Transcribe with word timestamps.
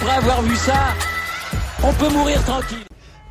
après 0.00 0.16
avoir 0.16 0.42
vu 0.42 0.54
ça, 0.54 0.94
on 1.82 1.92
peut 1.92 2.12
mourir 2.12 2.42
tranquille. 2.44 2.78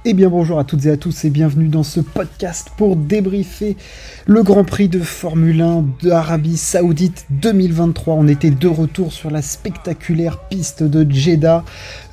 Eh 0.04 0.14
bien 0.14 0.30
bonjour 0.30 0.60
à 0.60 0.64
toutes 0.64 0.86
et 0.86 0.92
à 0.92 0.98
tous 0.98 1.26
et 1.26 1.30
bienvenue 1.30 1.68
dans 1.68 1.84
ce 1.84 2.00
podcast 2.00 2.70
pour 2.78 2.96
débriefer 2.96 3.78
le 4.26 4.44
Grand 4.44 4.64
Prix 4.64 4.88
de 4.88 5.00
Formule 5.00 5.62
1 5.62 5.86
d'Arabie 6.04 6.58
Saoudite 6.58 7.26
2023. 7.30 8.16
On 8.16 8.28
était 8.28 8.52
de 8.52 8.68
retour 8.68 9.14
sur 9.14 9.32
la 9.32 9.42
spectaculaire 9.42 10.40
piste 10.50 10.84
de 10.84 11.10
Jeddah, 11.10 11.64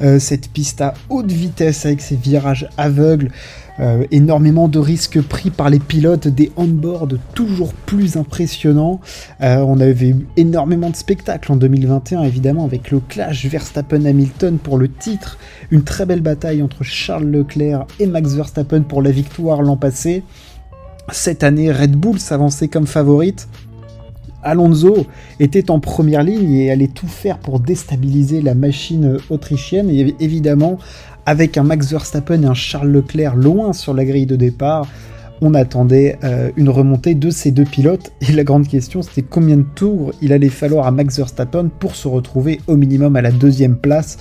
euh, 0.02 0.18
cette 0.18 0.48
piste 0.50 0.80
à 0.80 0.94
haute 1.08 1.30
vitesse 1.30 1.86
avec 1.86 2.00
ses 2.00 2.16
virages 2.16 2.68
aveugles, 2.76 3.30
euh, 3.80 4.04
énormément 4.12 4.68
de 4.68 4.78
risques 4.78 5.20
pris 5.20 5.50
par 5.50 5.68
les 5.68 5.80
pilotes, 5.80 6.28
des 6.28 6.52
on-board 6.56 7.18
toujours 7.34 7.72
plus 7.74 8.16
impressionnants. 8.16 9.00
Euh, 9.40 9.58
on 9.66 9.80
avait 9.80 10.10
eu 10.10 10.26
énormément 10.36 10.90
de 10.90 10.96
spectacles 10.96 11.50
en 11.50 11.56
2021, 11.56 12.22
évidemment, 12.22 12.64
avec 12.64 12.90
le 12.92 13.00
clash 13.00 13.46
Verstappen-Hamilton 13.46 14.58
pour 14.58 14.78
le 14.78 14.88
titre. 14.88 15.38
Une 15.72 15.82
très 15.82 16.06
belle 16.06 16.20
bataille 16.20 16.62
entre 16.62 16.84
Charles 16.84 17.26
Leclerc 17.26 17.86
et 17.98 18.06
Max 18.06 18.34
Verstappen 18.34 18.82
pour 18.82 19.02
la 19.02 19.10
victoire 19.10 19.60
l'an 19.62 19.76
passé. 19.76 20.22
Cette 21.10 21.42
année, 21.42 21.72
Red 21.72 21.96
Bull 21.96 22.20
s'avançait 22.20 22.68
comme 22.68 22.86
favorite. 22.86 23.48
Alonso 24.44 25.06
était 25.40 25.70
en 25.70 25.80
première 25.80 26.22
ligne 26.22 26.52
et 26.52 26.70
allait 26.70 26.88
tout 26.88 27.08
faire 27.08 27.38
pour 27.38 27.60
déstabiliser 27.60 28.42
la 28.42 28.54
machine 28.54 29.16
autrichienne. 29.30 29.88
Et 29.90 30.14
évidemment, 30.20 30.78
avec 31.26 31.56
un 31.56 31.62
Max 31.62 31.90
Verstappen 31.90 32.42
et 32.42 32.46
un 32.46 32.54
Charles 32.54 32.90
Leclerc 32.90 33.36
loin 33.36 33.72
sur 33.72 33.94
la 33.94 34.04
grille 34.04 34.26
de 34.26 34.36
départ, 34.36 34.86
on 35.40 35.54
attendait 35.54 36.18
euh, 36.24 36.50
une 36.56 36.68
remontée 36.68 37.14
de 37.14 37.30
ces 37.30 37.50
deux 37.50 37.64
pilotes. 37.64 38.12
Et 38.28 38.32
la 38.32 38.44
grande 38.44 38.68
question, 38.68 39.02
c'était 39.02 39.22
combien 39.22 39.56
de 39.56 39.66
tours 39.74 40.12
il 40.22 40.32
allait 40.32 40.48
falloir 40.48 40.86
à 40.86 40.90
Max 40.90 41.16
Verstappen 41.16 41.68
pour 41.78 41.96
se 41.96 42.08
retrouver 42.08 42.60
au 42.66 42.76
minimum 42.76 43.16
à 43.16 43.22
la 43.22 43.30
deuxième 43.30 43.76
place. 43.76 44.18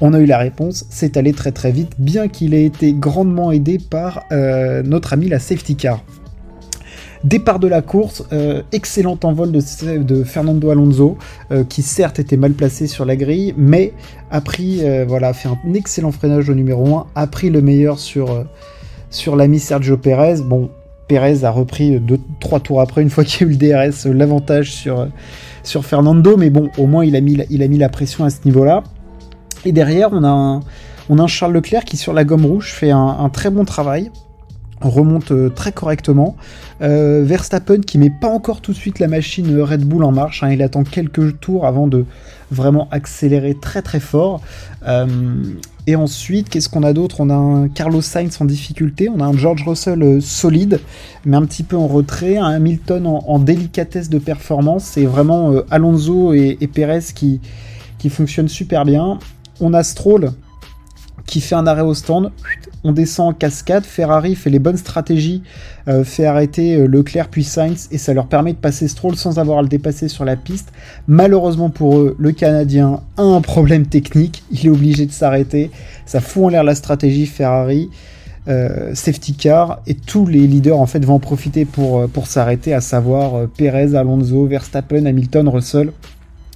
On 0.00 0.12
a 0.12 0.20
eu 0.20 0.26
la 0.26 0.38
réponse, 0.38 0.86
c'est 0.90 1.16
allé 1.16 1.32
très 1.32 1.52
très 1.52 1.70
vite, 1.70 1.92
bien 1.98 2.28
qu'il 2.28 2.52
ait 2.52 2.64
été 2.64 2.92
grandement 2.92 3.52
aidé 3.52 3.78
par 3.78 4.24
euh, 4.32 4.82
notre 4.82 5.12
ami 5.12 5.28
la 5.28 5.38
safety 5.38 5.76
car. 5.76 6.02
Départ 7.24 7.58
de 7.58 7.68
la 7.68 7.80
course, 7.80 8.22
euh, 8.34 8.62
excellent 8.72 9.18
envol 9.24 9.50
de, 9.50 10.24
Fernando 10.24 10.68
Alonso, 10.68 11.16
euh, 11.50 11.64
qui 11.64 11.80
certes 11.80 12.18
était 12.18 12.36
mal 12.36 12.52
placé 12.52 12.86
sur 12.86 13.06
la 13.06 13.16
grille, 13.16 13.54
mais 13.56 13.94
a 14.30 14.42
pris, 14.42 14.80
euh, 14.82 15.06
voilà, 15.08 15.32
fait 15.32 15.48
un 15.48 15.72
excellent 15.72 16.12
freinage 16.12 16.50
au 16.50 16.54
numéro 16.54 16.98
1, 16.98 17.06
a 17.14 17.26
pris 17.26 17.48
le 17.48 17.62
meilleur 17.62 17.98
sur, 17.98 18.44
sur 19.08 19.36
l'ami 19.36 19.58
Sergio 19.58 19.96
Perez. 19.96 20.42
Bon, 20.44 20.68
Perez 21.08 21.44
a 21.44 21.50
repris 21.50 21.98
2-3 21.98 22.60
tours 22.60 22.82
après, 22.82 23.00
une 23.00 23.08
fois 23.08 23.24
qu'il 23.24 23.46
y 23.46 23.50
a 23.50 23.52
eu 23.52 23.56
le 23.58 23.90
DRS, 23.90 24.06
l'avantage 24.12 24.72
sur, 24.72 25.08
sur 25.62 25.86
Fernando, 25.86 26.36
mais 26.36 26.50
bon, 26.50 26.68
au 26.76 26.86
moins 26.86 27.06
il 27.06 27.16
a 27.16 27.22
mis, 27.22 27.38
il 27.48 27.62
a 27.62 27.68
mis 27.68 27.78
la 27.78 27.88
pression 27.88 28.24
à 28.24 28.30
ce 28.30 28.40
niveau-là. 28.44 28.84
Et 29.64 29.72
derrière, 29.72 30.10
on 30.12 30.24
a 30.24 30.28
un, 30.28 30.60
on 31.08 31.18
a 31.18 31.22
un 31.22 31.26
Charles 31.26 31.54
Leclerc 31.54 31.86
qui, 31.86 31.96
sur 31.96 32.12
la 32.12 32.24
gomme 32.24 32.44
rouge, 32.44 32.74
fait 32.74 32.90
un 32.90 33.30
très 33.32 33.48
bon 33.48 33.64
travail 33.64 34.10
remonte 34.88 35.32
euh, 35.32 35.48
très 35.48 35.72
correctement. 35.72 36.36
Euh, 36.82 37.22
Verstappen 37.24 37.80
qui 37.80 37.98
met 37.98 38.10
pas 38.10 38.28
encore 38.28 38.60
tout 38.60 38.72
de 38.72 38.76
suite 38.76 38.98
la 38.98 39.08
machine 39.08 39.60
Red 39.60 39.84
Bull 39.84 40.04
en 40.04 40.12
marche, 40.12 40.42
hein. 40.42 40.50
il 40.50 40.62
attend 40.62 40.84
quelques 40.84 41.40
tours 41.40 41.66
avant 41.66 41.86
de 41.86 42.04
vraiment 42.50 42.88
accélérer 42.90 43.54
très 43.60 43.82
très 43.82 44.00
fort. 44.00 44.40
Euh, 44.86 45.06
et 45.86 45.96
ensuite, 45.96 46.48
qu'est-ce 46.48 46.68
qu'on 46.68 46.82
a 46.82 46.94
d'autre? 46.94 47.20
On 47.20 47.28
a 47.28 47.34
un 47.34 47.68
Carlos 47.68 48.00
Sainz 48.00 48.40
en 48.40 48.46
difficulté, 48.46 49.10
on 49.10 49.20
a 49.20 49.24
un 49.24 49.36
George 49.36 49.64
Russell 49.66 50.22
solide, 50.22 50.80
mais 51.26 51.36
un 51.36 51.44
petit 51.44 51.62
peu 51.62 51.76
en 51.76 51.86
retrait, 51.86 52.38
un 52.38 52.48
Hamilton 52.48 53.06
en, 53.06 53.38
délicatesse 53.38 54.08
de 54.08 54.18
performance, 54.18 54.84
c'est 54.84 55.04
vraiment 55.04 55.52
Alonso 55.70 56.32
et, 56.32 56.56
et 56.62 56.68
Perez 56.68 57.00
qui, 57.14 57.40
qui 57.98 58.08
fonctionnent 58.08 58.48
super 58.48 58.86
bien. 58.86 59.18
On 59.60 59.74
a 59.74 59.82
Stroll 59.82 60.32
qui 61.26 61.40
fait 61.40 61.54
un 61.54 61.66
arrêt 61.66 61.82
au 61.82 61.94
stand. 61.94 62.30
On 62.86 62.92
descend 62.92 63.30
en 63.30 63.32
cascade. 63.32 63.84
Ferrari 63.84 64.34
fait 64.34 64.50
les 64.50 64.58
bonnes 64.58 64.76
stratégies, 64.76 65.42
euh, 65.88 66.04
fait 66.04 66.26
arrêter 66.26 66.76
euh, 66.76 66.86
Leclerc 66.86 67.28
puis 67.28 67.42
Sainz 67.42 67.88
et 67.90 67.96
ça 67.96 68.12
leur 68.12 68.26
permet 68.26 68.52
de 68.52 68.58
passer 68.58 68.88
Stroll 68.88 69.16
sans 69.16 69.38
avoir 69.38 69.58
à 69.58 69.62
le 69.62 69.68
dépasser 69.68 70.08
sur 70.08 70.26
la 70.26 70.36
piste. 70.36 70.70
Malheureusement 71.08 71.70
pour 71.70 71.98
eux, 71.98 72.14
le 72.18 72.32
Canadien 72.32 73.00
a 73.16 73.22
un 73.22 73.40
problème 73.40 73.86
technique. 73.86 74.42
Il 74.50 74.66
est 74.66 74.70
obligé 74.70 75.06
de 75.06 75.12
s'arrêter. 75.12 75.70
Ça 76.04 76.20
fout 76.20 76.44
en 76.44 76.48
l'air 76.50 76.62
la 76.62 76.74
stratégie 76.74 77.26
Ferrari. 77.26 77.88
Euh, 78.46 78.94
safety 78.94 79.32
car 79.32 79.80
et 79.86 79.94
tous 79.94 80.26
les 80.26 80.46
leaders 80.46 80.78
en 80.78 80.84
fait 80.84 81.02
vont 81.02 81.14
en 81.14 81.18
profiter 81.18 81.64
pour, 81.64 82.06
pour 82.10 82.26
s'arrêter, 82.26 82.74
à 82.74 82.82
savoir 82.82 83.48
Perez, 83.48 83.94
Alonso, 83.94 84.44
Verstappen, 84.44 85.06
Hamilton, 85.06 85.48
Russell 85.48 85.92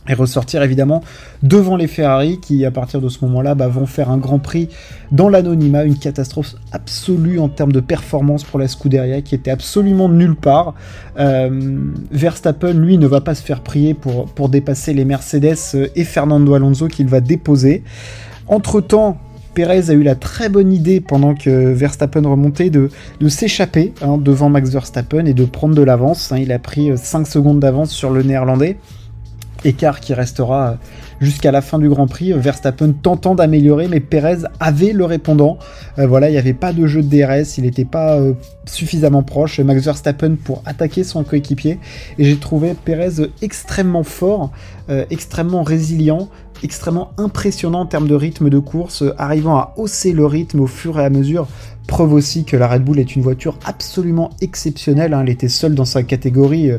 et 0.08 0.14
ressortir 0.14 0.62
évidemment 0.62 1.02
devant 1.42 1.76
les 1.76 1.86
Ferrari 1.86 2.38
qui 2.40 2.64
à 2.64 2.70
partir 2.70 3.00
de 3.00 3.08
ce 3.08 3.24
moment-là 3.24 3.54
bah, 3.54 3.68
vont 3.68 3.86
faire 3.86 4.10
un 4.10 4.18
grand 4.18 4.38
prix 4.38 4.68
dans 5.12 5.28
l'anonymat, 5.28 5.84
une 5.84 5.98
catastrophe 5.98 6.54
absolue 6.72 7.38
en 7.38 7.48
termes 7.48 7.72
de 7.72 7.80
performance 7.80 8.44
pour 8.44 8.58
la 8.58 8.68
Scuderia 8.68 9.22
qui 9.22 9.34
était 9.34 9.50
absolument 9.50 10.08
nulle 10.08 10.36
part. 10.36 10.74
Euh, 11.18 11.78
Verstappen 12.10 12.72
lui 12.72 12.98
ne 12.98 13.06
va 13.06 13.20
pas 13.20 13.34
se 13.34 13.42
faire 13.42 13.60
prier 13.60 13.94
pour, 13.94 14.48
dépasser 14.48 14.94
les 14.94 15.04
Mercedes 15.04 15.90
et 15.94 16.04
Fernando 16.04 16.54
Alonso 16.54 16.88
qu'il 16.88 17.06
va 17.06 17.20
déposer. 17.20 17.82
Entre 18.46 18.80
temps, 18.80 19.18
Perez 19.52 19.90
a 19.90 19.92
eu 19.92 20.02
la 20.02 20.14
très 20.14 20.48
bonne 20.48 20.72
idée 20.72 21.00
pendant 21.00 21.34
que 21.34 21.72
Verstappen 21.72 22.22
remontait 22.26 22.70
de, 22.70 22.88
s'échapper 23.28 23.92
hein, 24.00 24.16
devant 24.16 24.48
Max 24.48 24.70
Verstappen 24.70 25.26
et 25.26 25.34
de 25.34 25.44
prendre 25.44 25.74
de 25.74 25.82
l'avance. 25.82 26.32
Hein. 26.32 26.38
il 26.38 26.52
a 26.52 26.58
pris 26.58 26.96
5 26.96 27.26
secondes 27.26 27.60
d'avance 27.60 27.90
sur 27.90 28.10
le 28.10 28.22
néerlandais 28.22 28.78
écart 29.64 30.00
qui 30.00 30.14
restera 30.14 30.78
jusqu'à 31.20 31.50
la 31.50 31.60
fin 31.60 31.78
du 31.78 31.88
Grand 31.88 32.06
Prix. 32.06 32.32
Verstappen 32.32 32.92
tentant 32.92 33.34
d'améliorer, 33.34 33.88
mais 33.88 34.00
Perez 34.00 34.38
avait 34.60 34.92
le 34.92 35.04
répondant. 35.04 35.58
Euh, 35.98 36.06
voilà, 36.06 36.28
il 36.28 36.32
n'y 36.32 36.38
avait 36.38 36.54
pas 36.54 36.72
de 36.72 36.86
jeu 36.86 37.02
de 37.02 37.08
DRS, 37.08 37.58
il 37.58 37.64
n'était 37.64 37.84
pas 37.84 38.16
euh, 38.16 38.34
suffisamment 38.66 39.22
proche. 39.22 39.60
Max 39.60 39.84
Verstappen 39.84 40.36
pour 40.36 40.62
attaquer 40.66 41.04
son 41.04 41.24
coéquipier. 41.24 41.78
Et 42.18 42.24
j'ai 42.24 42.36
trouvé 42.36 42.74
Perez 42.84 43.30
extrêmement 43.42 44.04
fort, 44.04 44.50
euh, 44.90 45.04
extrêmement 45.10 45.62
résilient, 45.62 46.28
extrêmement 46.62 47.12
impressionnant 47.18 47.80
en 47.80 47.86
termes 47.86 48.08
de 48.08 48.14
rythme 48.14 48.50
de 48.50 48.58
course, 48.58 49.04
arrivant 49.16 49.56
à 49.56 49.74
hausser 49.76 50.12
le 50.12 50.26
rythme 50.26 50.60
au 50.60 50.66
fur 50.66 50.98
et 50.98 51.04
à 51.04 51.10
mesure. 51.10 51.48
Preuve 51.86 52.12
aussi 52.12 52.44
que 52.44 52.56
la 52.56 52.68
Red 52.68 52.84
Bull 52.84 52.98
est 52.98 53.16
une 53.16 53.22
voiture 53.22 53.58
absolument 53.64 54.30
exceptionnelle. 54.42 55.14
Hein. 55.14 55.22
Elle 55.22 55.30
était 55.30 55.48
seule 55.48 55.74
dans 55.74 55.86
sa 55.86 56.02
catégorie 56.02 56.72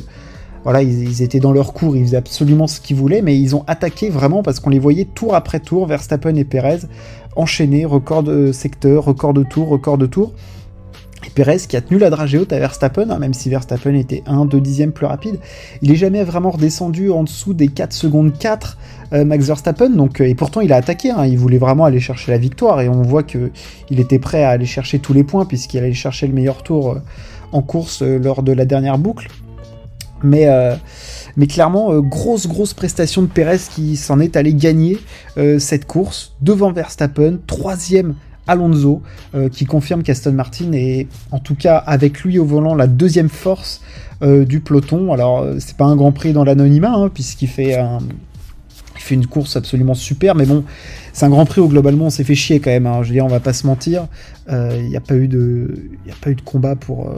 voilà, 0.63 0.81
ils, 0.81 1.21
étaient 1.21 1.39
dans 1.39 1.51
leur 1.51 1.73
cours, 1.73 1.95
ils 1.95 2.03
faisaient 2.03 2.17
absolument 2.17 2.67
ce 2.67 2.81
qu'ils 2.81 2.97
voulaient, 2.97 3.21
mais 3.21 3.39
ils 3.39 3.55
ont 3.55 3.63
attaqué 3.67 4.09
vraiment 4.09 4.43
parce 4.43 4.59
qu'on 4.59 4.69
les 4.69 4.79
voyait 4.79 5.05
tour 5.05 5.35
après 5.35 5.59
tour, 5.59 5.85
Verstappen 5.87 6.35
et 6.35 6.43
Perez, 6.43 6.79
enchaînés, 7.35 7.85
record 7.85 8.23
de 8.23 8.51
secteur, 8.51 9.05
record 9.05 9.33
de 9.33 9.43
tour, 9.43 9.69
record 9.69 9.97
de 9.97 10.05
tour. 10.05 10.33
Et 11.25 11.29
Perez 11.29 11.59
qui 11.67 11.75
a 11.75 11.81
tenu 11.81 11.99
la 11.99 12.09
dragée 12.09 12.37
haute 12.37 12.53
à 12.53 12.59
Verstappen, 12.59 13.09
hein, 13.09 13.19
même 13.19 13.33
si 13.33 13.49
Verstappen 13.49 13.93
était 13.93 14.23
1-2 14.25 14.59
dixièmes 14.61 14.91
plus 14.91 15.05
rapide, 15.05 15.39
il 15.81 15.91
est 15.91 15.95
jamais 15.95 16.23
vraiment 16.23 16.51
redescendu 16.51 17.09
en 17.11 17.23
dessous 17.23 17.53
des 17.53 17.67
4 17.67 17.93
secondes 17.93 18.37
4 18.37 18.77
euh, 19.11 19.25
Max 19.25 19.45
Verstappen, 19.45 19.89
donc, 19.89 20.21
euh, 20.21 20.25
et 20.25 20.35
pourtant 20.35 20.61
il 20.61 20.71
a 20.71 20.77
attaqué, 20.77 21.11
hein, 21.11 21.25
il 21.25 21.37
voulait 21.37 21.57
vraiment 21.57 21.85
aller 21.85 21.99
chercher 21.99 22.31
la 22.31 22.37
victoire, 22.37 22.81
et 22.81 22.89
on 22.89 23.01
voit 23.01 23.23
qu'il 23.23 23.51
était 23.89 24.19
prêt 24.19 24.43
à 24.43 24.49
aller 24.49 24.65
chercher 24.65 24.99
tous 24.99 25.13
les 25.13 25.23
points 25.23 25.45
puisqu'il 25.45 25.79
allait 25.79 25.93
chercher 25.93 26.27
le 26.27 26.33
meilleur 26.33 26.63
tour 26.63 26.91
euh, 26.91 26.99
en 27.51 27.61
course 27.61 28.01
lors 28.01 28.43
de 28.43 28.51
la 28.51 28.65
dernière 28.65 28.97
boucle. 28.97 29.27
Mais, 30.23 30.47
euh, 30.47 30.75
mais 31.37 31.47
clairement, 31.47 31.91
euh, 31.91 32.01
grosse, 32.01 32.47
grosse 32.47 32.73
prestation 32.73 33.21
de 33.21 33.27
Perez 33.27 33.59
qui 33.69 33.95
s'en 33.95 34.19
est 34.19 34.35
allé 34.35 34.53
gagner 34.53 34.97
euh, 35.37 35.59
cette 35.59 35.85
course 35.85 36.33
devant 36.41 36.71
Verstappen, 36.71 37.37
troisième 37.47 38.15
Alonso, 38.47 39.03
qui 39.51 39.65
confirme 39.65 40.01
qu'Aston 40.01 40.31
Martin 40.31 40.71
est, 40.73 41.05
en 41.29 41.37
tout 41.37 41.53
cas 41.53 41.77
avec 41.77 42.21
lui 42.21 42.39
au 42.39 42.45
volant, 42.45 42.73
la 42.73 42.87
deuxième 42.87 43.29
force 43.29 43.79
du 44.23 44.59
peloton. 44.59 45.13
Alors, 45.13 45.45
c'est 45.59 45.77
pas 45.77 45.85
un 45.85 45.95
grand 45.95 46.11
prix 46.11 46.33
dans 46.33 46.43
l'anonymat, 46.43 46.93
hein, 46.95 47.09
puisqu'il 47.13 47.47
fait 47.47 47.77
fait 49.01 49.15
une 49.15 49.27
course 49.27 49.55
absolument 49.55 49.93
super, 49.93 50.35
mais 50.35 50.45
bon, 50.45 50.63
c'est 51.13 51.25
un 51.25 51.29
grand 51.29 51.45
prix 51.45 51.61
où 51.61 51.67
globalement 51.67 52.05
on 52.05 52.09
s'est 52.09 52.23
fait 52.23 52.35
chier 52.35 52.59
quand 52.59 52.71
même. 52.71 52.87
Hein. 52.87 53.03
Je 53.03 53.09
veux 53.09 53.13
dire, 53.13 53.25
on 53.25 53.29
va 53.29 53.39
pas 53.39 53.53
se 53.53 53.65
mentir. 53.65 54.07
Il 54.47 54.55
euh, 54.55 54.81
n'y 54.81 54.97
a 54.97 55.01
pas 55.01 55.15
eu 55.15 55.27
de, 55.27 55.73
a 56.09 56.15
pas 56.23 56.31
eu 56.31 56.35
de 56.35 56.41
combat 56.41 56.75
pour 56.75 57.09
euh, 57.09 57.15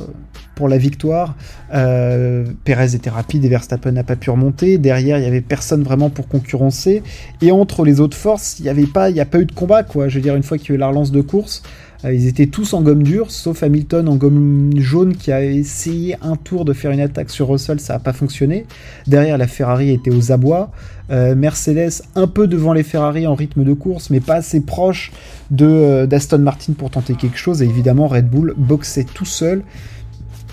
pour 0.55 0.69
la 0.69 0.77
victoire. 0.77 1.35
Euh, 1.73 2.45
Perez 2.65 2.93
était 2.93 3.09
rapide 3.09 3.43
et 3.45 3.49
Verstappen 3.49 3.91
n'a 3.91 4.03
pas 4.03 4.15
pu 4.15 4.29
remonter. 4.29 4.77
Derrière, 4.77 5.17
il 5.17 5.23
y 5.23 5.27
avait 5.27 5.41
personne 5.41 5.81
vraiment 5.81 6.11
pour 6.11 6.27
concurrencer. 6.27 7.01
Et 7.41 7.51
entre 7.51 7.83
les 7.83 7.99
autres 7.99 8.17
forces, 8.17 8.59
il 8.59 8.63
n'y 8.63 8.69
avait 8.69 8.85
pas, 8.85 9.09
il 9.09 9.19
a 9.19 9.25
pas 9.25 9.39
eu 9.39 9.45
de 9.45 9.53
combat. 9.53 9.83
Je 10.07 10.15
veux 10.15 10.21
dire, 10.21 10.35
une 10.35 10.43
fois 10.43 10.59
qu'il 10.59 10.69
y 10.69 10.71
a 10.73 10.75
eu 10.75 10.77
la 10.77 10.87
relance 10.87 11.11
de 11.11 11.21
course. 11.21 11.63
Euh, 12.03 12.13
ils 12.13 12.27
étaient 12.27 12.47
tous 12.47 12.73
en 12.73 12.81
gomme 12.81 13.01
dure, 13.01 13.31
sauf 13.31 13.63
Hamilton 13.63 14.07
en 14.07 14.15
gomme 14.15 14.71
jaune 14.77 15.15
qui 15.15 15.31
a 15.31 15.43
essayé 15.43 16.15
un 16.21 16.35
tour 16.35 16.63
de 16.65 16.73
faire 16.73 16.91
une 16.91 16.99
attaque 16.99 17.29
sur 17.29 17.47
Russell, 17.47 17.79
ça 17.79 17.93
n'a 17.93 17.99
pas 17.99 18.13
fonctionné. 18.13 18.65
Derrière, 19.07 19.37
la 19.37 19.47
Ferrari 19.47 19.89
était 19.91 20.11
aux 20.11 20.31
abois. 20.31 20.71
Mercedes 21.09 22.03
un 22.15 22.25
peu 22.25 22.47
devant 22.47 22.71
les 22.71 22.83
Ferrari 22.83 23.27
en 23.27 23.35
rythme 23.35 23.65
de 23.65 23.73
course, 23.73 23.90
mais 24.09 24.19
pas 24.19 24.35
assez 24.35 24.61
proche 24.61 25.11
de 25.49 25.65
euh, 25.65 26.07
d'Aston 26.07 26.39
Martin 26.39 26.73
pour 26.73 26.89
tenter 26.89 27.15
quelque 27.15 27.37
chose. 27.37 27.61
Et 27.61 27.65
évidemment, 27.65 28.07
Red 28.07 28.29
Bull 28.29 28.53
boxait 28.57 29.03
tout 29.03 29.25
seul 29.25 29.63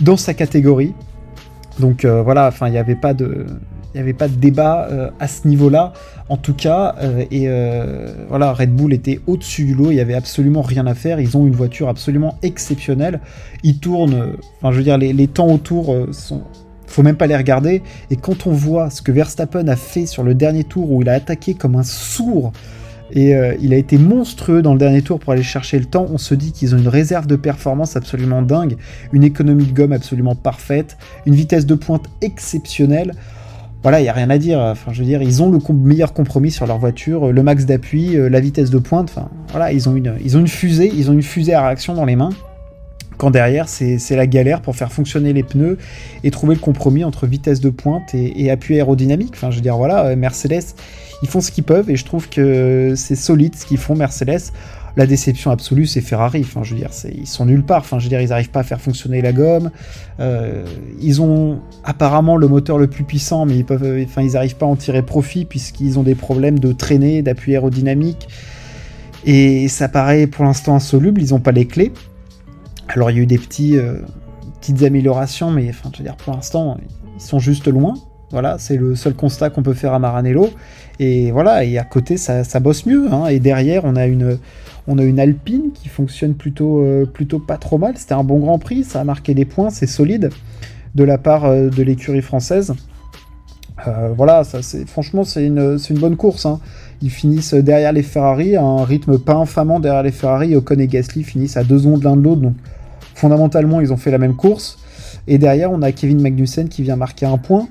dans 0.00 0.16
sa 0.16 0.34
catégorie. 0.34 0.94
Donc 1.80 2.04
voilà, 2.04 2.48
enfin, 2.48 2.66
il 2.66 2.72
n'y 2.72 2.78
avait 2.78 2.96
pas 2.96 3.14
de 3.14 3.46
n'y 3.94 4.00
avait 4.00 4.12
pas 4.12 4.26
de 4.26 4.34
débat 4.34 4.88
à 5.20 5.28
ce 5.28 5.46
niveau-là, 5.46 5.92
en 6.28 6.36
tout 6.36 6.54
cas. 6.54 6.96
et 7.30 7.48
voilà, 8.28 8.52
Red 8.52 8.74
Bull 8.74 8.92
était 8.92 9.20
au-dessus 9.28 9.64
du 9.64 9.74
lot, 9.74 9.92
il 9.92 9.94
n'y 9.94 10.00
avait 10.00 10.14
absolument 10.14 10.62
rien 10.62 10.88
à 10.88 10.94
faire. 10.94 11.20
Ils 11.20 11.36
ont 11.36 11.46
une 11.46 11.54
voiture 11.54 11.88
absolument 11.88 12.36
exceptionnelle. 12.42 13.20
Ils 13.62 13.78
tournent, 13.78 14.34
enfin, 14.56 14.72
je 14.72 14.78
veux 14.78 14.82
dire, 14.82 14.98
les, 14.98 15.12
les 15.12 15.28
temps 15.28 15.46
autour 15.46 15.96
sont 16.10 16.42
faut 16.88 17.02
même 17.02 17.16
pas 17.16 17.26
les 17.26 17.36
regarder. 17.36 17.82
Et 18.10 18.16
quand 18.16 18.46
on 18.46 18.52
voit 18.52 18.90
ce 18.90 19.02
que 19.02 19.12
Verstappen 19.12 19.68
a 19.68 19.76
fait 19.76 20.06
sur 20.06 20.24
le 20.24 20.34
dernier 20.34 20.64
tour 20.64 20.90
où 20.90 21.02
il 21.02 21.08
a 21.08 21.12
attaqué 21.12 21.54
comme 21.54 21.76
un 21.76 21.82
sourd 21.82 22.52
et 23.12 23.34
euh, 23.34 23.54
il 23.60 23.72
a 23.72 23.76
été 23.76 23.98
monstrueux 23.98 24.62
dans 24.62 24.72
le 24.72 24.78
dernier 24.78 25.02
tour 25.02 25.18
pour 25.18 25.32
aller 25.32 25.42
chercher 25.42 25.78
le 25.78 25.84
temps, 25.84 26.06
on 26.10 26.18
se 26.18 26.34
dit 26.34 26.52
qu'ils 26.52 26.74
ont 26.74 26.78
une 26.78 26.88
réserve 26.88 27.26
de 27.26 27.36
performance 27.36 27.96
absolument 27.96 28.42
dingue, 28.42 28.76
une 29.12 29.24
économie 29.24 29.64
de 29.64 29.72
gomme 29.72 29.92
absolument 29.92 30.34
parfaite, 30.34 30.96
une 31.26 31.34
vitesse 31.34 31.66
de 31.66 31.74
pointe 31.74 32.06
exceptionnelle. 32.20 33.12
Voilà, 33.82 34.00
il 34.00 34.02
n'y 34.02 34.08
a 34.08 34.12
rien 34.12 34.28
à 34.28 34.38
dire. 34.38 34.58
Enfin, 34.58 34.92
je 34.92 35.04
dire, 35.04 35.22
ils 35.22 35.40
ont 35.42 35.50
le 35.50 35.60
meilleur 35.72 36.12
compromis 36.12 36.50
sur 36.50 36.66
leur 36.66 36.78
voiture, 36.78 37.32
le 37.32 37.42
max 37.44 37.64
d'appui, 37.64 38.16
euh, 38.16 38.28
la 38.28 38.40
vitesse 38.40 38.70
de 38.70 38.78
pointe. 38.78 39.08
Enfin, 39.10 39.28
voilà, 39.50 39.72
ils 39.72 39.88
ont 39.88 39.94
une 39.94 40.48
fusée, 40.48 40.90
ils 40.94 41.10
ont 41.10 41.14
une 41.14 41.22
fusée 41.22 41.54
à 41.54 41.64
réaction 41.64 41.94
dans 41.94 42.04
les 42.04 42.16
mains 42.16 42.30
quand 43.18 43.30
derrière 43.30 43.68
c'est 43.68 44.16
la 44.16 44.26
galère 44.26 44.62
pour 44.62 44.76
faire 44.76 44.92
fonctionner 44.92 45.32
les 45.32 45.42
pneus 45.42 45.76
et 46.24 46.30
trouver 46.30 46.54
le 46.54 46.60
compromis 46.60 47.04
entre 47.04 47.26
vitesse 47.26 47.60
de 47.60 47.70
pointe 47.70 48.14
et, 48.14 48.50
appui 48.50 48.76
aérodynamique. 48.76 49.32
Enfin, 49.34 49.50
je 49.50 49.56
veux 49.56 49.62
dire, 49.62 49.76
voilà, 49.76 50.06
euh, 50.06 50.16
Mercedes, 50.16 50.74
ils 51.22 51.28
font 51.28 51.40
ce 51.40 51.50
qu'ils 51.50 51.64
peuvent 51.64 51.90
et 51.90 51.96
je 51.96 52.04
trouve 52.04 52.28
que 52.28 52.94
c'est 52.96 53.16
solide 53.16 53.54
ce 53.56 53.66
qu'ils 53.66 53.78
font, 53.78 53.94
Mercedes. 53.94 54.52
La 54.96 55.06
déception 55.06 55.50
absolue, 55.50 55.86
c'est 55.86 56.00
Ferrari. 56.00 56.40
Enfin, 56.40 56.62
je 56.62 56.74
veux 56.74 56.80
dire, 56.80 56.90
ils 57.14 57.26
sont 57.26 57.44
nulle 57.44 57.62
part. 57.62 57.80
Enfin, 57.80 57.98
je 57.98 58.04
veux 58.04 58.08
dire, 58.08 58.20
ils 58.20 58.30
n'arrivent 58.30 58.50
pas 58.50 58.60
à 58.60 58.64
faire 58.64 58.80
fonctionner 58.80 59.20
la 59.22 59.32
gomme. 59.32 59.70
Euh, 60.18 60.64
ils 61.00 61.20
ont 61.22 61.60
apparemment 61.84 62.36
le 62.36 62.48
moteur 62.48 62.78
le 62.78 62.88
plus 62.88 63.04
puissant, 63.04 63.46
mais 63.46 63.58
ils 63.58 63.64
enfin, 63.64 64.22
ils 64.22 64.32
n'arrivent 64.32 64.56
pas 64.56 64.66
à 64.66 64.68
en 64.68 64.76
tirer 64.76 65.02
profit 65.02 65.44
puisqu'ils 65.44 65.98
ont 65.98 66.02
des 66.02 66.16
problèmes 66.16 66.58
de 66.58 66.72
traînée, 66.72 67.22
d'appui 67.22 67.52
aérodynamique. 67.52 68.28
Et 69.24 69.68
ça 69.68 69.88
paraît 69.88 70.26
pour 70.26 70.44
l'instant 70.44 70.74
insoluble. 70.74 71.22
Ils 71.22 71.30
n'ont 71.30 71.40
pas 71.40 71.52
les 71.52 71.66
clés. 71.66 71.92
Alors 72.98 73.12
il 73.12 73.16
y 73.16 73.20
a 73.20 73.22
eu 73.22 73.26
des 73.26 73.38
euh, 73.76 74.00
petites 74.60 74.82
améliorations, 74.82 75.52
mais 75.52 75.68
enfin, 75.70 75.88
je 75.92 75.98
veux 75.98 76.04
dire, 76.04 76.16
pour 76.16 76.34
l'instant, 76.34 76.76
ils 77.14 77.22
sont 77.22 77.38
juste 77.38 77.68
loin. 77.68 77.94
Voilà, 78.32 78.58
c'est 78.58 78.76
le 78.76 78.96
seul 78.96 79.14
constat 79.14 79.50
qu'on 79.50 79.62
peut 79.62 79.72
faire 79.72 79.94
à 79.94 80.00
Maranello. 80.00 80.50
Et 80.98 81.30
voilà, 81.30 81.62
et 81.62 81.78
à 81.78 81.84
côté, 81.84 82.16
ça, 82.16 82.42
bosse 82.58 82.86
mieux. 82.86 83.06
Hein. 83.12 83.28
Et 83.28 83.38
derrière, 83.38 83.84
on 83.84 83.94
a 83.94 84.06
une, 84.06 84.40
on 84.88 84.98
a 84.98 85.04
une 85.04 85.20
Alpine 85.20 85.70
qui 85.72 85.88
fonctionne 85.88 86.34
plutôt, 86.34 86.80
euh, 86.80 87.06
plutôt 87.06 87.38
pas 87.38 87.56
trop 87.56 87.78
mal. 87.78 87.96
C'était 87.96 88.14
un 88.14 88.24
bon 88.24 88.40
Grand 88.40 88.58
Prix, 88.58 88.82
ça 88.82 89.00
a 89.00 89.04
marqué 89.04 89.32
des 89.32 89.44
points, 89.44 89.70
c'est 89.70 89.86
solide 89.86 90.30
de 90.96 91.04
la 91.04 91.18
part 91.18 91.44
euh, 91.44 91.68
de 91.68 91.82
l'écurie 91.84 92.20
française. 92.20 92.74
voilà, 94.16 94.42
ça, 94.42 94.60
c'est, 94.60 94.88
franchement, 94.88 95.22
c'est 95.22 95.46
une, 95.46 95.78
une, 95.88 95.98
bonne 96.00 96.16
course. 96.16 96.46
Hein. 96.46 96.58
Ils 97.00 97.10
finissent 97.10 97.54
derrière 97.54 97.92
les 97.92 98.02
Ferrari, 98.02 98.56
à 98.56 98.62
un 98.64 98.82
rythme 98.82 99.20
pas 99.20 99.36
infamant 99.36 99.78
derrière 99.78 100.02
les 100.02 100.10
Ferrari. 100.10 100.56
Ocon 100.56 100.80
et 100.80 100.88
Gasly 100.88 101.22
finissent 101.22 101.56
à 101.56 101.62
deux 101.62 101.78
secondes 101.78 102.02
l'un 102.02 102.16
de 102.16 102.22
l'autre, 102.22 102.42
Fondamentalement, 103.18 103.80
ils 103.80 103.92
ont 103.92 103.96
fait 103.96 104.12
la 104.12 104.18
même 104.18 104.36
course. 104.36 104.78
Et 105.26 105.38
derrière, 105.38 105.72
on 105.72 105.82
a 105.82 105.90
Kevin 105.90 106.22
Magnussen 106.22 106.68
qui 106.68 106.84
vient 106.84 106.94
marquer 106.94 107.26
un 107.26 107.36
point. 107.36 107.68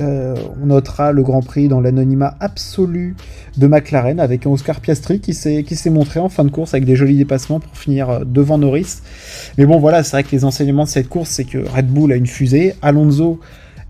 Euh, 0.00 0.34
on 0.62 0.66
notera 0.66 1.12
le 1.12 1.22
Grand 1.22 1.42
Prix 1.42 1.68
dans 1.68 1.80
l'anonymat 1.80 2.36
absolu 2.40 3.14
de 3.58 3.66
McLaren 3.66 4.18
avec 4.18 4.46
un 4.46 4.50
Oscar 4.50 4.80
Piastri 4.80 5.20
qui 5.20 5.34
s'est 5.34 5.90
montré 5.90 6.20
en 6.20 6.30
fin 6.30 6.44
de 6.44 6.50
course 6.50 6.72
avec 6.72 6.86
des 6.86 6.96
jolis 6.96 7.18
dépassements 7.18 7.60
pour 7.60 7.76
finir 7.76 8.08
euh, 8.08 8.24
devant 8.24 8.56
Norris. 8.56 9.02
Mais 9.58 9.66
bon 9.66 9.78
voilà, 9.78 10.02
c'est 10.04 10.12
vrai 10.12 10.24
que 10.24 10.30
les 10.30 10.46
enseignements 10.46 10.84
de 10.84 10.88
cette 10.88 11.10
course, 11.10 11.28
c'est 11.28 11.44
que 11.44 11.58
Red 11.58 11.88
Bull 11.88 12.10
a 12.12 12.16
une 12.16 12.26
fusée, 12.26 12.74
Alonso 12.80 13.40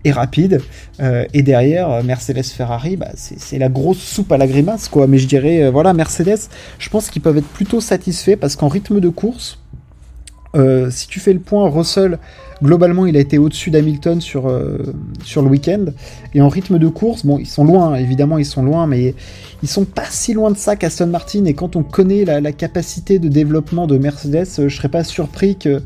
est 0.03 0.11
rapide, 0.11 0.61
euh, 0.99 1.25
et 1.33 1.43
derrière 1.43 2.03
Mercedes 2.03 2.43
Ferrari, 2.43 2.97
bah, 2.97 3.11
c'est 3.15 3.57
la 3.57 3.69
grosse 3.69 3.99
soupe 3.99 4.31
à 4.33 4.37
la 4.37 4.47
grimace 4.47 4.89
quoi. 4.89 5.07
Mais 5.07 5.17
je 5.17 5.27
dirais, 5.27 5.69
voilà, 5.69 5.93
Mercedes, 5.93 6.49
je 6.77 6.89
pense 6.89 7.09
qu'ils 7.09 7.21
peuvent 7.21 7.37
être 7.37 7.47
plutôt 7.47 7.79
satisfaits 7.79 8.35
parce 8.35 8.55
qu'en 8.55 8.67
rythme 8.67 8.99
de 8.99 9.09
course, 9.09 9.59
euh, 10.55 10.89
si 10.89 11.07
tu 11.07 11.19
fais 11.19 11.33
le 11.33 11.39
point, 11.39 11.69
Russell, 11.69 12.17
globalement, 12.63 13.05
il 13.05 13.15
a 13.15 13.19
été 13.19 13.37
au-dessus 13.37 13.69
d'Hamilton 13.69 14.19
sur, 14.19 14.47
euh, 14.47 14.77
le 15.35 15.41
week-end. 15.41 15.85
Et 16.33 16.41
en 16.41 16.49
rythme 16.49 16.79
de 16.79 16.87
course, 16.87 17.25
bon, 17.25 17.37
ils 17.37 17.47
sont 17.47 17.63
loin, 17.63 17.95
évidemment, 17.95 18.37
ils 18.37 18.45
sont 18.45 18.63
loin, 18.63 18.87
mais 18.87 19.13
ils 19.61 19.69
sont 19.69 19.85
pas 19.85 20.05
si 20.09 20.33
loin 20.33 20.51
de 20.51 20.57
ça 20.57 20.75
qu'Aston 20.75 21.07
Martin. 21.07 21.45
Et 21.45 21.53
quand 21.53 21.75
on 21.75 21.83
connaît 21.83 22.25
la, 22.25 22.41
la, 22.41 22.51
capacité 22.51 23.19
de 23.19 23.29
développement 23.29 23.87
de 23.87 23.97
Mercedes, 23.97 24.47
euh, 24.59 24.69
je 24.69 24.75
serais 24.75 24.89
pas 24.89 25.03
surpris 25.03 25.55
que 25.55 25.81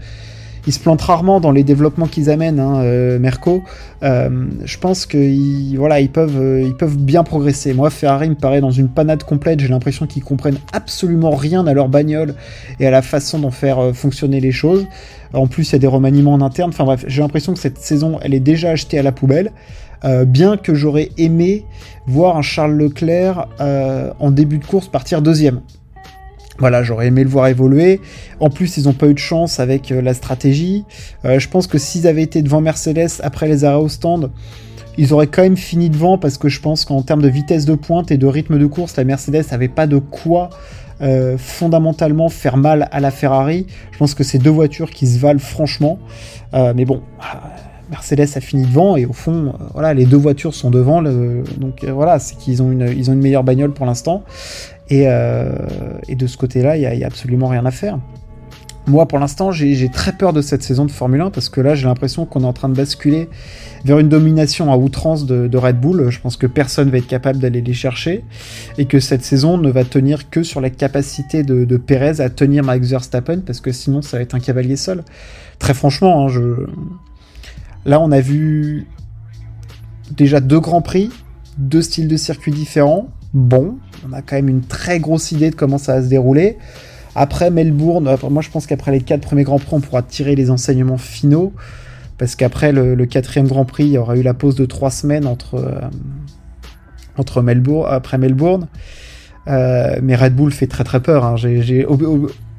ils 0.65 0.73
se 0.73 0.79
plantent 0.79 1.01
rarement 1.01 1.39
dans 1.39 1.51
les 1.51 1.63
développements 1.63 2.07
qu'ils 2.07 2.29
amènent, 2.29 2.59
hein, 2.59 2.81
euh, 2.81 3.19
Merco. 3.19 3.63
Euh, 4.01 4.47
je 4.63 4.77
pense 4.77 5.05
qu'ils 5.05 5.77
voilà, 5.77 5.99
ils 5.99 6.09
peuvent, 6.09 6.39
euh, 6.39 6.61
ils 6.61 6.75
peuvent 6.75 6.97
bien 6.97 7.23
progresser. 7.23 7.73
Moi, 7.73 7.89
Ferrari 7.89 8.29
me 8.29 8.35
paraît 8.35 8.61
dans 8.61 8.71
une 8.71 8.87
panade 8.87 9.23
complète. 9.23 9.59
J'ai 9.59 9.67
l'impression 9.67 10.07
qu'ils 10.07 10.23
comprennent 10.23 10.59
absolument 10.71 11.31
rien 11.31 11.67
à 11.67 11.73
leur 11.73 11.89
bagnole 11.89 12.35
et 12.79 12.87
à 12.87 12.91
la 12.91 13.01
façon 13.01 13.39
d'en 13.39 13.51
faire 13.51 13.91
fonctionner 13.93 14.39
les 14.39 14.51
choses. 14.51 14.85
En 15.33 15.47
plus, 15.47 15.69
il 15.69 15.73
y 15.73 15.75
a 15.75 15.79
des 15.79 15.87
remaniements 15.87 16.33
en 16.33 16.41
interne. 16.41 16.69
Enfin 16.69 16.85
bref, 16.85 17.03
j'ai 17.07 17.21
l'impression 17.21 17.53
que 17.53 17.59
cette 17.59 17.79
saison, 17.79 18.19
elle 18.21 18.33
est 18.33 18.39
déjà 18.39 18.71
achetée 18.71 18.99
à 18.99 19.03
la 19.03 19.11
poubelle. 19.11 19.51
bien 20.27 20.57
que 20.57 20.73
j'aurais 20.73 21.09
aimé 21.17 21.65
voir 22.05 22.37
un 22.37 22.41
Charles 22.41 22.75
Leclerc 22.75 23.47
en 23.59 24.31
début 24.31 24.59
de 24.59 24.65
course 24.65 24.87
partir 24.87 25.21
deuxième. 25.21 25.61
Voilà, 26.63 26.81
j'aurais 26.81 27.07
aimé 27.07 27.25
le 27.25 27.29
voir 27.29 27.47
évoluer. 27.47 27.99
En 28.39 28.49
plus, 28.49 28.77
ils 28.77 28.85
n'ont 28.85 28.93
pas 28.93 29.07
eu 29.07 29.13
de 29.13 29.19
chance 29.19 29.59
avec 29.59 29.91
euh, 29.91 30.01
la 30.01 30.13
stratégie. 30.13 30.85
Euh, 31.25 31.37
je 31.37 31.49
pense 31.49 31.67
que 31.67 31.77
s'ils 31.77 32.07
avaient 32.07 32.23
été 32.23 32.41
devant 32.41 32.61
Mercedes 32.61 33.19
après 33.21 33.49
les 33.49 33.65
arrêts 33.65 33.83
au 33.83 33.89
stand, 33.89 34.31
ils 34.97 35.13
auraient 35.13 35.27
quand 35.27 35.41
même 35.41 35.57
fini 35.57 35.89
devant 35.89 36.17
parce 36.17 36.37
que 36.37 36.47
je 36.47 36.61
pense 36.61 36.85
qu'en 36.85 37.01
termes 37.01 37.21
de 37.21 37.27
vitesse 37.27 37.65
de 37.65 37.75
pointe 37.75 38.11
et 38.11 38.17
de 38.17 38.25
rythme 38.27 38.57
de 38.57 38.65
course, 38.65 38.95
la 38.95 39.03
Mercedes 39.03 39.43
n'avait 39.51 39.67
pas 39.67 39.87
de 39.87 39.97
quoi 39.97 40.51
euh, 41.01 41.37
fondamentalement 41.37 42.29
faire 42.29 42.55
mal 42.55 42.87
à 42.93 43.01
la 43.01 43.11
Ferrari. 43.11 43.67
Je 43.91 43.97
pense 43.97 44.13
que 44.13 44.23
c'est 44.23 44.39
deux 44.39 44.49
voitures 44.49 44.91
qui 44.91 45.05
se 45.05 45.19
valent 45.19 45.39
franchement. 45.39 45.99
mais 46.53 46.85
bon, 46.85 47.01
Mercedes 47.89 48.37
a 48.37 48.39
fini 48.39 48.65
devant 48.65 48.95
et 48.95 49.05
au 49.05 49.11
fond, 49.11 49.53
voilà, 49.73 49.93
les 49.93 50.05
deux 50.05 50.15
voitures 50.15 50.53
sont 50.53 50.71
devant. 50.71 51.01
donc 51.01 51.83
voilà, 51.83 52.19
c'est 52.19 52.37
qu'ils 52.37 52.63
ont 52.63 52.71
une 52.71 53.21
meilleure 53.21 53.43
bagnole 53.43 53.73
pour 53.73 53.85
l'instant. 53.85 54.23
Euh, 54.91 55.51
et, 56.07 56.15
de 56.15 56.27
ce 56.27 56.37
côté-là, 56.37 56.77
il 56.77 56.97
n'y 56.97 57.03
a, 57.03 57.07
absolument 57.07 57.47
rien 57.47 57.65
à 57.65 57.71
faire. 57.71 57.99
Moi, 58.85 59.07
pour 59.07 59.17
l'instant, 59.17 59.53
j'ai 59.53 59.89
très 59.89 60.11
peur 60.11 60.33
de 60.33 60.41
cette 60.41 60.61
saison 60.61 60.85
de 60.85 60.91
Formule 60.91 61.21
1 61.21 61.31
parce 61.31 61.47
que 61.47 61.61
là, 61.61 61.73
j'ai 61.73 61.87
l'impression 61.87 62.25
qu'on 62.25 62.41
est 62.41 62.45
en 62.45 62.51
train 62.51 62.67
de 62.67 62.75
basculer 62.75 63.29
vers 63.85 63.97
une 63.97 64.09
domination 64.09 64.73
à 64.73 64.77
outrance 64.77 65.25
de, 65.25 65.57
Red 65.57 65.79
Bull. 65.79 66.09
Je 66.09 66.19
pense 66.19 66.35
que 66.35 66.47
personne 66.47 66.89
va 66.89 66.97
être 66.97 67.07
capable 67.07 67.39
d'aller 67.39 67.61
les 67.61 67.73
chercher 67.73 68.25
et 68.77 68.83
que 68.83 68.99
cette 68.99 69.23
saison 69.23 69.57
ne 69.57 69.71
va 69.71 69.85
tenir 69.85 70.29
que 70.29 70.43
sur 70.43 70.59
la 70.59 70.69
capacité 70.69 71.43
de, 71.43 71.63
de 71.63 71.77
Perez 71.77 72.19
à 72.19 72.29
tenir 72.29 72.65
Max 72.65 72.89
Verstappen 72.89 73.39
parce 73.39 73.61
que 73.61 73.71
sinon, 73.71 74.01
ça 74.01 74.17
va 74.17 74.23
être 74.23 74.35
un 74.35 74.39
cavalier 74.39 74.75
seul. 74.75 75.03
Très 75.59 75.73
franchement, 75.73 76.27
hein, 76.27 76.55
là, 77.85 78.01
on 78.01 78.11
a 78.11 78.19
vu 78.19 78.85
déjà 80.11 80.41
deux 80.41 80.59
grands 80.59 80.81
prix, 80.81 81.09
deux 81.57 81.81
styles 81.81 82.09
de 82.09 82.17
circuit 82.17 82.51
différents. 82.51 83.07
Bon, 83.33 83.77
on 84.07 84.13
a 84.13 84.21
quand 84.21 84.35
même 84.35 84.49
une 84.49 84.61
très 84.61 84.99
grosse 84.99 85.31
idée 85.31 85.49
de 85.49 85.55
comment 85.55 85.77
ça 85.77 85.95
va 85.95 86.03
se 86.03 86.07
dérouler. 86.07 86.57
Après 87.15 87.51
Melbourne, 87.51 88.15
moi 88.29 88.41
je 88.41 88.49
pense 88.49 88.65
qu'après 88.65 88.91
les 88.91 89.01
quatre 89.01 89.21
premiers 89.21 89.43
Grands 89.43 89.59
Prix, 89.59 89.75
on 89.75 89.81
pourra 89.81 90.01
tirer 90.01 90.35
les 90.35 90.49
enseignements 90.49 90.97
finaux. 90.97 91.53
Parce 92.17 92.35
qu'après 92.35 92.71
le, 92.71 93.05
quatrième 93.05 93.47
Grand 93.47 93.65
Prix, 93.65 93.85
il 93.85 93.91
y 93.91 93.97
aura 93.97 94.15
eu 94.15 94.21
la 94.21 94.33
pause 94.33 94.55
de 94.55 94.65
trois 94.65 94.91
semaines 94.91 95.25
entre, 95.25 95.55
euh, 95.55 97.41
Melbourne, 97.41 97.87
après 97.91 98.17
Melbourne. 98.17 98.67
Euh, 99.47 99.99
mais 100.01 100.15
Red 100.15 100.35
Bull 100.35 100.53
fait 100.53 100.67
très 100.67 100.83
très 100.83 101.01
peur. 101.01 101.25
Hein. 101.25 101.35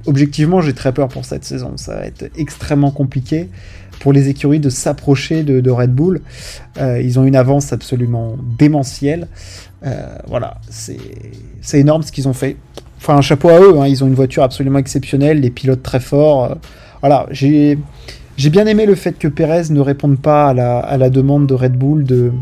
objectivement, 0.07 0.61
j'ai 0.61 0.75
très 0.75 0.93
peur 0.93 1.09
pour 1.09 1.25
cette 1.25 1.45
saison. 1.45 1.77
Ça 1.77 1.95
va 1.95 2.07
être 2.07 2.31
extrêmement 2.37 2.91
compliqué 2.91 3.49
pour 4.01 4.13
les 4.13 4.29
écuries 4.29 4.61
de 4.61 4.69
s'approcher 4.69 5.45
de, 5.45 5.71
Red 5.71 5.95
Bull. 5.95 6.21
Euh, 6.79 7.01
ils 7.01 7.19
ont 7.19 7.25
une 7.25 7.37
avance 7.37 7.73
absolument 7.73 8.37
démentielle. 8.59 9.29
Euh, 9.87 10.17
voilà, 10.27 10.57
c'est 10.69 11.79
énorme 11.79 12.03
ce 12.03 12.13
qu'ils 12.13 12.29
ont 12.29 12.33
fait. 12.33 12.57
Enfin, 12.99 13.17
un 13.17 13.21
chapeau 13.21 13.51
à 13.51 13.61
eux, 13.61 13.79
hein. 13.79 13.87
ils 13.87 14.03
ont 14.03 14.07
une 14.07 14.15
voiture 14.15 14.43
absolument 14.43 14.79
exceptionnelle, 14.79 15.41
les 15.41 15.51
pilotes 15.51 15.83
très 15.83 16.01
forts. 16.01 16.45
Euh, 16.45 16.55
voilà, 17.01 17.27
j'ai 17.31 17.77
bien 18.39 18.67
aimé 18.67 18.87
le 18.87 18.95
fait 18.95 19.19
que 19.19 19.29
Perez 19.29 19.71
ne 19.71 19.81
réponde 19.81 20.19
pas 20.19 20.49
à 20.49 20.97
la, 20.97 21.11
demande 21.11 21.47
de 21.47 21.55
Red 21.55 21.77
Bull 21.77 22.05
de 22.05 22.33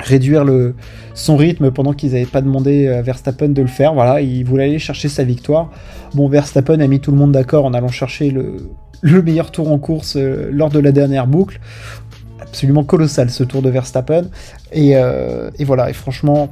réduire 0.00 0.46
son 1.12 1.36
rythme 1.36 1.70
pendant 1.70 1.92
qu'ils 1.92 2.12
n'avaient 2.12 2.24
pas 2.24 2.40
demandé 2.40 2.88
à 2.88 3.02
Verstappen 3.02 3.48
de 3.48 3.60
le 3.60 3.68
faire. 3.68 3.92
Voilà, 3.92 4.22
il 4.22 4.42
voulait 4.44 4.64
aller 4.64 4.78
chercher 4.78 5.10
sa 5.10 5.22
victoire. 5.22 5.70
Bon, 6.14 6.28
Verstappen 6.28 6.80
a 6.80 6.86
mis 6.86 7.00
tout 7.00 7.10
le 7.10 7.18
monde 7.18 7.32
d'accord 7.32 7.66
en 7.66 7.74
allant 7.74 7.88
chercher 7.88 8.30
le, 8.30 8.70
le 9.00 9.22
meilleur 9.22 9.50
tour 9.50 9.70
en 9.70 9.78
course 9.78 10.16
euh, 10.16 10.48
lors 10.52 10.70
de 10.70 10.78
la 10.78 10.92
dernière 10.92 11.26
boucle 11.26 11.60
absolument 12.48 12.84
colossal 12.84 13.30
ce 13.30 13.44
tour 13.44 13.62
de 13.62 13.70
Verstappen. 13.70 14.24
Et, 14.72 14.96
euh, 14.96 15.50
voilà, 15.60 15.90
et 15.90 15.92
franchement, 15.92 16.48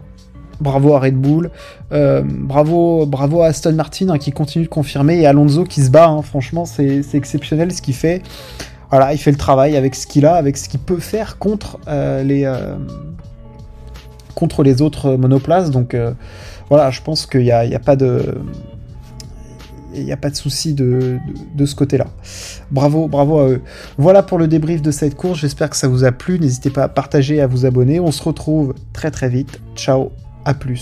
bravo 0.60 0.94
à 0.94 1.00
Red 1.00 1.16
Bull, 1.16 1.50
euh, 1.92 2.22
bravo, 2.24 3.06
bravo 3.06 3.42
à 3.42 3.46
Aston 3.46 3.72
Martin 3.72 4.10
hein, 4.10 4.18
qui 4.18 4.32
continue 4.32 4.64
de 4.64 4.70
confirmer 4.70 5.18
et 5.20 5.26
Alonso 5.26 5.64
qui 5.64 5.82
se 5.82 5.90
bat. 5.90 6.06
Hein. 6.06 6.22
franchement, 6.22 6.64
c'est 6.64 7.02
exceptionnel 7.14 7.72
ce 7.72 7.82
qu'il 7.82 7.94
fait. 7.94 8.22
Voilà, 8.90 9.12
il 9.12 9.18
fait 9.18 9.32
le 9.32 9.36
travail 9.36 9.76
avec 9.76 9.94
ce 9.96 10.06
qu'il 10.06 10.26
a, 10.26 10.34
avec 10.34 10.56
ce 10.56 10.68
qu'il 10.68 10.80
peut 10.80 11.00
faire 11.00 11.38
contre 11.38 11.78
euh, 11.88 12.22
les 12.22 12.50
contre 14.34 14.62
les 14.62 14.82
autres 14.82 15.16
monoplaces. 15.16 15.70
Donc 15.70 15.96
voilà, 16.68 16.90
je 16.90 17.00
pense 17.02 17.26
qu'il 17.26 17.40
n'y 17.40 17.50
a, 17.50 17.60
a, 17.60 17.78
pas 17.78 17.96
de 17.96 18.36
il 19.96 20.04
n'y 20.04 20.12
a 20.12 20.16
pas 20.16 20.30
de 20.30 20.36
souci 20.36 20.74
de, 20.74 21.18
ce 21.64 21.74
côté-là. 21.74 22.06
Bravo, 22.70 23.08
bravo 23.08 23.38
à 23.38 23.48
eux. 23.48 23.62
Voilà 23.98 24.22
pour 24.22 24.38
le 24.38 24.48
débrief 24.48 24.82
de 24.82 24.90
cette 24.90 25.14
course. 25.14 25.40
J'espère 25.40 25.70
que 25.70 25.76
ça 25.76 25.88
vous 25.88 26.04
a 26.04 26.12
plu. 26.12 26.38
N'hésitez 26.38 26.70
pas 26.70 26.84
à 26.84 26.88
partager, 26.88 27.40
à 27.40 27.46
vous 27.46 27.66
abonner. 27.66 28.00
On 28.00 28.12
se 28.12 28.22
retrouve 28.22 28.74
très 28.92 29.10
très 29.10 29.28
vite. 29.28 29.60
Ciao, 29.74 30.10
à 30.44 30.54
plus. 30.54 30.74